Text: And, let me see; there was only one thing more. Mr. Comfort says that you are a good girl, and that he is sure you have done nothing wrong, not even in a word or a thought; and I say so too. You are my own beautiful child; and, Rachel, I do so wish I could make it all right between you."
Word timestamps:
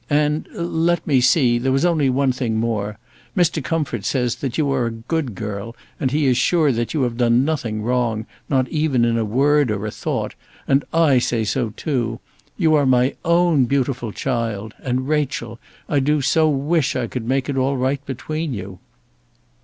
And, 0.09 0.49
let 0.51 1.05
me 1.05 1.21
see; 1.21 1.59
there 1.59 1.71
was 1.71 1.85
only 1.85 2.09
one 2.09 2.31
thing 2.31 2.55
more. 2.57 2.97
Mr. 3.37 3.63
Comfort 3.63 4.03
says 4.03 4.37
that 4.37 4.57
you 4.57 4.71
are 4.71 4.87
a 4.87 4.99
good 5.05 5.35
girl, 5.35 5.75
and 5.99 6.09
that 6.09 6.15
he 6.15 6.25
is 6.25 6.37
sure 6.39 6.67
you 6.69 7.03
have 7.03 7.17
done 7.17 7.45
nothing 7.45 7.83
wrong, 7.83 8.25
not 8.49 8.67
even 8.69 9.05
in 9.05 9.15
a 9.15 9.23
word 9.23 9.69
or 9.69 9.85
a 9.85 9.91
thought; 9.91 10.33
and 10.67 10.83
I 10.91 11.19
say 11.19 11.43
so 11.43 11.69
too. 11.77 12.19
You 12.57 12.73
are 12.73 12.87
my 12.87 13.13
own 13.23 13.65
beautiful 13.65 14.11
child; 14.11 14.73
and, 14.81 15.07
Rachel, 15.07 15.59
I 15.87 15.99
do 15.99 16.19
so 16.19 16.49
wish 16.49 16.95
I 16.95 17.05
could 17.05 17.27
make 17.27 17.47
it 17.47 17.55
all 17.55 17.77
right 17.77 18.03
between 18.07 18.55
you." 18.55 18.79